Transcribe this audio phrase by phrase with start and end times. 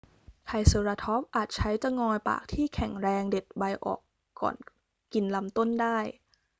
[0.45, 3.99] ไทรเซอราทอปส์อาจใช้จะงอยปากที่แข็งแรงเด็ดใบออก
[4.39, 4.55] ก่อน
[5.13, 5.97] กินลำต้นได้